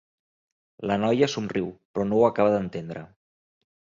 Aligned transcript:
La 0.91 0.95
noia 1.01 1.27
somriu, 1.33 1.69
però 1.93 2.07
no 2.09 2.21
ho 2.21 2.25
acaba 2.31 2.55
d'entendre. 2.57 3.07